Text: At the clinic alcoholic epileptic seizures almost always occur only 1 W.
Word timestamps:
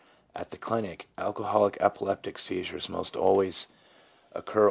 At 0.33 0.49
the 0.49 0.57
clinic 0.57 1.07
alcoholic 1.15 1.77
epileptic 1.79 2.39
seizures 2.39 2.89
almost 2.89 3.15
always 3.15 3.67
occur 4.33 4.49
only 4.49 4.53
1 4.53 4.53
W. 4.55 4.59